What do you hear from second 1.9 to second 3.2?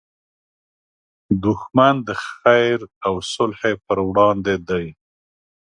د خیر او